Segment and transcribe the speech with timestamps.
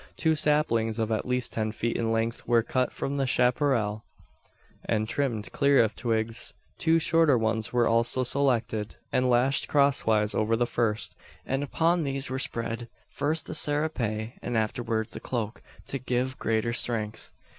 [0.17, 4.03] Two saplings of at least ten feet in length were cut from the chapparal,
[4.85, 6.55] and trimmed clear of twigs.
[6.79, 12.29] Two shorter ones were also selected, and lashed crosswise over the first; and upon these
[12.29, 13.99] there spread, first the serape,
[14.41, 17.31] and afterwards the cloak, to give greater strength.